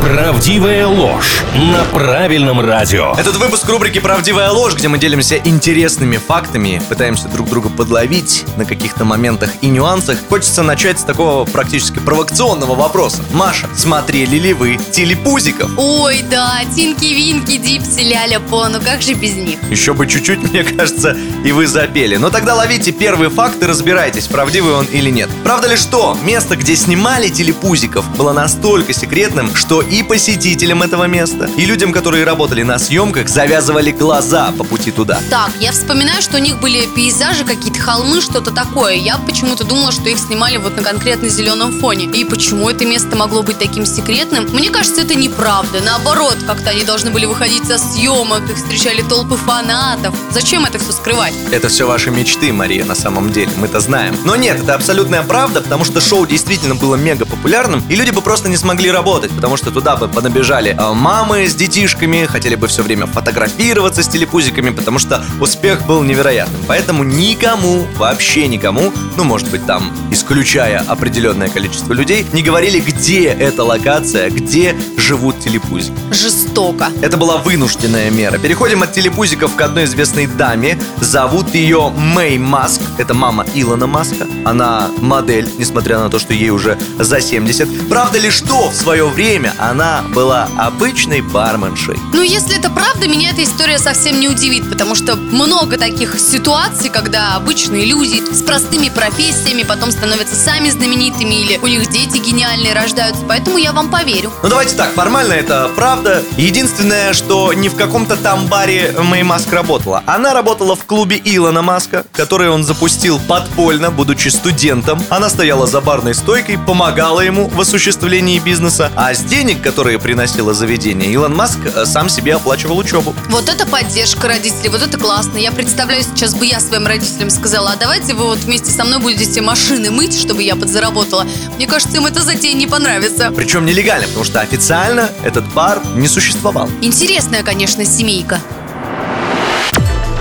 Правдивая 0.00 0.86
ложь 0.86 1.42
на 1.54 1.84
правильном 1.84 2.60
радио. 2.60 3.14
Этот 3.18 3.36
выпуск 3.36 3.68
рубрики 3.68 3.98
«Правдивая 3.98 4.50
ложь», 4.50 4.74
где 4.74 4.88
мы 4.88 4.98
делимся 4.98 5.36
интересными 5.36 6.16
фактами, 6.18 6.80
пытаемся 6.88 7.28
друг 7.28 7.48
друга 7.48 7.68
подловить 7.68 8.44
на 8.56 8.64
каких-то 8.64 9.04
моментах 9.04 9.50
и 9.62 9.68
нюансах. 9.68 10.18
Хочется 10.28 10.62
начать 10.62 11.00
с 11.00 11.02
такого 11.02 11.44
практически 11.44 11.98
провокационного 11.98 12.74
вопроса. 12.74 13.22
Маша, 13.32 13.68
смотрели 13.74 14.36
ли 14.36 14.52
вы 14.52 14.78
телепузиков? 14.92 15.70
Ой, 15.76 16.22
да, 16.30 16.60
Тинки-Винки, 16.74 17.56
Дипси, 17.56 18.02
Ляля 18.02 18.38
По, 18.38 18.68
ну 18.68 18.80
как 18.80 19.02
же 19.02 19.14
без 19.14 19.34
них? 19.34 19.58
Еще 19.70 19.92
бы 19.92 20.06
чуть-чуть, 20.06 20.42
мне 20.52 20.62
кажется, 20.62 21.16
и 21.44 21.50
вы 21.52 21.66
запели. 21.66 22.16
Но 22.16 22.30
тогда 22.30 22.54
ловите 22.54 22.92
первый 22.92 23.28
факт 23.28 23.60
и 23.62 23.66
разбирайтесь, 23.66 24.26
правдивый 24.28 24.74
он 24.74 24.84
или 24.86 25.10
нет. 25.10 25.30
Правда 25.42 25.68
ли 25.68 25.76
что, 25.76 26.16
место, 26.22 26.54
где 26.56 26.76
снимали 26.76 27.28
телепузиков, 27.28 28.08
было 28.16 28.32
настолько 28.32 28.92
секретным, 28.92 29.54
что 29.54 29.82
и 29.90 30.02
посетителям 30.02 30.82
этого 30.82 31.04
места, 31.04 31.48
и 31.56 31.64
людям, 31.64 31.92
которые 31.92 32.24
работали 32.24 32.62
на 32.62 32.78
съемках, 32.78 33.28
завязывали 33.28 33.90
глаза 33.90 34.52
по 34.56 34.64
пути 34.64 34.90
туда. 34.90 35.20
Так, 35.30 35.50
я 35.60 35.72
вспоминаю, 35.72 36.22
что 36.22 36.36
у 36.36 36.40
них 36.40 36.60
были 36.60 36.86
пейзажи, 36.94 37.44
какие-то 37.44 37.80
холмы, 37.80 38.20
что-то 38.20 38.50
такое. 38.50 38.94
Я 38.94 39.18
почему-то 39.18 39.64
думала, 39.64 39.92
что 39.92 40.08
их 40.08 40.18
снимали 40.18 40.56
вот 40.56 40.76
на 40.76 40.82
конкретно 40.82 41.28
зеленом 41.28 41.78
фоне. 41.80 42.06
И 42.06 42.24
почему 42.24 42.68
это 42.70 42.84
место 42.84 43.16
могло 43.16 43.42
быть 43.42 43.58
таким 43.58 43.86
секретным? 43.86 44.44
Мне 44.52 44.70
кажется, 44.70 45.02
это 45.02 45.14
неправда. 45.14 45.80
Наоборот, 45.80 46.36
как-то 46.46 46.70
они 46.70 46.84
должны 46.84 47.10
были 47.10 47.24
выходить 47.24 47.64
со 47.66 47.78
съемок, 47.78 48.48
их 48.50 48.56
встречали 48.56 49.02
толпы 49.02 49.36
фанатов. 49.36 50.14
Зачем 50.32 50.64
это 50.64 50.78
все 50.78 50.92
скрывать? 50.92 51.34
Это 51.50 51.68
все 51.68 51.86
ваши 51.86 52.10
мечты, 52.10 52.52
Мария, 52.52 52.84
на 52.84 52.94
самом 52.94 53.32
деле, 53.32 53.50
мы-то 53.56 53.80
знаем. 53.80 54.16
Но 54.24 54.36
нет, 54.36 54.60
это 54.62 54.74
абсолютная 54.74 55.22
правда, 55.22 55.60
потому 55.60 55.84
что 55.84 56.00
шоу 56.00 56.26
действительно 56.26 56.74
было 56.74 56.96
мега 56.96 57.24
популярным, 57.26 57.82
и 57.88 57.96
люди 57.96 58.10
бы 58.10 58.22
просто 58.22 58.48
не 58.48 58.56
смогли 58.56 58.90
работать, 58.90 59.30
потому 59.30 59.56
что 59.56 59.70
туда 59.76 59.94
бы 59.94 60.08
понабежали 60.08 60.74
а, 60.78 60.94
мамы 60.94 61.46
с 61.46 61.54
детишками, 61.54 62.24
хотели 62.24 62.54
бы 62.54 62.66
все 62.66 62.82
время 62.82 63.06
фотографироваться 63.06 64.02
с 64.02 64.08
телепузиками, 64.08 64.70
потому 64.70 64.98
что 64.98 65.22
успех 65.38 65.84
был 65.84 66.02
невероятным. 66.02 66.62
Поэтому 66.66 67.04
никому, 67.04 67.86
вообще 67.98 68.48
никому, 68.48 68.90
ну, 69.18 69.24
может 69.24 69.50
быть, 69.50 69.66
там, 69.66 69.92
исключая 70.10 70.82
определенное 70.88 71.50
количество 71.50 71.92
людей, 71.92 72.24
не 72.32 72.42
говорили, 72.42 72.80
где 72.80 73.26
эта 73.26 73.64
локация, 73.64 74.30
где 74.30 74.74
живут 74.96 75.40
телепузики. 75.40 75.92
Жестоко. 76.10 76.88
Это 77.02 77.18
была 77.18 77.36
вынужденная 77.36 78.10
мера. 78.10 78.38
Переходим 78.38 78.82
от 78.82 78.94
телепузиков 78.94 79.54
к 79.56 79.60
одной 79.60 79.84
известной 79.84 80.26
даме. 80.26 80.80
Зовут 81.02 81.54
ее 81.54 81.90
Мэй 81.90 82.38
Маск. 82.38 82.80
Это 82.96 83.12
мама 83.12 83.44
Илона 83.54 83.86
Маска. 83.86 84.26
Она 84.46 84.88
модель, 85.02 85.48
несмотря 85.58 85.98
на 85.98 86.08
то, 86.08 86.18
что 86.18 86.32
ей 86.32 86.48
уже 86.48 86.78
за 86.98 87.20
70. 87.20 87.90
Правда 87.90 88.18
ли, 88.18 88.30
что 88.30 88.70
в 88.70 88.74
свое 88.74 89.06
время 89.06 89.52
она 89.70 90.02
была 90.14 90.48
обычной 90.58 91.20
барменшей? 91.20 91.98
Ну, 92.12 92.22
если 92.22 92.56
это 92.56 92.70
правда, 92.70 93.08
меня 93.08 93.30
эта 93.30 93.42
история 93.42 93.78
совсем 93.78 94.20
не 94.20 94.28
удивит, 94.28 94.68
потому 94.68 94.94
что 94.94 95.16
много 95.16 95.76
таких 95.76 96.18
ситуаций, 96.18 96.90
когда 96.90 97.34
обычные 97.34 97.84
люди 97.84 98.22
с 98.32 98.42
простыми 98.42 98.88
профессиями 98.88 99.62
потом 99.62 99.90
становятся 99.90 100.36
сами 100.36 100.70
знаменитыми 100.70 101.34
или 101.34 101.58
у 101.58 101.66
них 101.66 101.88
дети 101.90 102.18
гениальные 102.18 102.74
рождаются, 102.74 103.22
поэтому 103.28 103.58
я 103.58 103.72
вам 103.72 103.90
поверю. 103.90 104.32
Ну 104.42 104.48
давайте 104.48 104.76
так, 104.76 104.94
формально 104.94 105.32
это 105.32 105.70
правда. 105.74 106.22
Единственное, 106.36 107.12
что 107.12 107.52
не 107.52 107.68
в 107.68 107.76
каком-то 107.76 108.16
там 108.16 108.46
баре 108.46 108.94
Мэй 108.98 109.22
Маск 109.22 109.52
работала. 109.52 110.02
Она 110.06 110.32
работала 110.32 110.76
в 110.76 110.84
клубе 110.84 111.20
Илона 111.24 111.62
Маска, 111.62 112.04
который 112.12 112.48
он 112.48 112.64
запустил 112.64 113.18
подпольно, 113.18 113.90
будучи 113.90 114.28
студентом. 114.28 115.02
Она 115.10 115.28
стояла 115.28 115.66
за 115.66 115.80
барной 115.80 116.14
стойкой, 116.14 116.58
помогала 116.58 117.20
ему 117.20 117.48
в 117.48 117.60
осуществлении 117.60 118.38
бизнеса, 118.38 118.90
а 118.94 119.14
с 119.14 119.20
денег, 119.20 119.55
которые 119.62 119.98
приносило 119.98 120.54
заведение, 120.54 121.10
Илон 121.10 121.34
Маск 121.34 121.58
э, 121.64 121.84
сам 121.84 122.08
себе 122.08 122.34
оплачивал 122.34 122.78
учебу. 122.78 123.14
Вот 123.28 123.48
это 123.48 123.66
поддержка 123.66 124.28
родителей, 124.28 124.68
вот 124.68 124.82
это 124.82 124.98
классно. 124.98 125.38
Я 125.38 125.52
представляю, 125.52 126.02
сейчас 126.02 126.34
бы 126.34 126.46
я 126.46 126.60
своим 126.60 126.86
родителям 126.86 127.30
сказала, 127.30 127.72
а 127.72 127.76
давайте 127.76 128.14
вы 128.14 128.24
вот 128.24 128.38
вместе 128.38 128.70
со 128.70 128.84
мной 128.84 129.00
будете 129.00 129.40
машины 129.40 129.90
мыть, 129.90 130.18
чтобы 130.18 130.42
я 130.42 130.56
подзаработала. 130.56 131.26
Мне 131.56 131.66
кажется, 131.66 131.96
им 131.96 132.06
эта 132.06 132.22
затея 132.22 132.54
не 132.54 132.66
понравится. 132.66 133.32
Причем 133.34 133.64
нелегально, 133.64 134.06
потому 134.06 134.24
что 134.24 134.40
официально 134.40 135.10
этот 135.22 135.44
бар 135.52 135.80
не 135.94 136.08
существовал. 136.08 136.68
Интересная, 136.82 137.42
конечно, 137.42 137.84
семейка. 137.84 138.40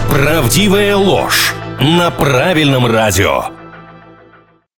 Правдивая 0.09 0.95
ложь 0.95 1.53
на 1.79 2.09
правильном 2.09 2.85
радио. 2.85 3.49